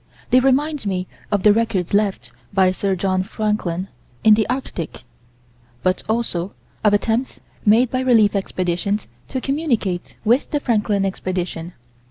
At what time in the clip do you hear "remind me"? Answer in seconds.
0.39-1.05